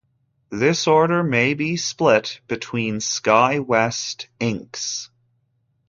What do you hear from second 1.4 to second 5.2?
be split between SkyWest, Inc's.